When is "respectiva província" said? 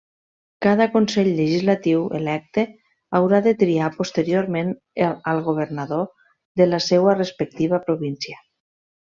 7.21-8.43